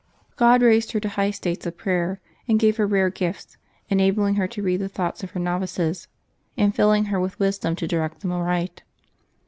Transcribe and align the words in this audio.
God 0.35 0.63
raised 0.63 0.93
her 0.93 0.99
to 0.99 1.09
high 1.09 1.29
states 1.29 1.67
of 1.67 1.77
prayer, 1.77 2.19
and 2.47 2.59
gave 2.59 2.77
her 2.77 2.87
rare 2.87 3.11
gifts, 3.11 3.57
enabling 3.87 4.33
her 4.33 4.47
to 4.47 4.63
read 4.63 4.77
the 4.81 4.89
thoughts 4.89 5.21
of 5.23 5.29
her 5.29 5.39
novices, 5.39 6.07
and 6.57 6.73
filling 6.73 7.05
her 7.13 7.19
with 7.19 7.37
wisdom 7.37 7.75
to 7.75 7.87
direct 7.87 8.21
them 8.21 8.31
aright. 8.31 8.81